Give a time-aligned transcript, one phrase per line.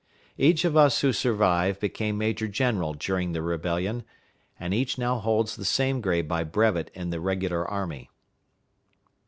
[0.39, 4.03] Each of us who survive became major general during the rebellion,
[4.59, 8.09] and each now holds the same grade by brevet in the regular army.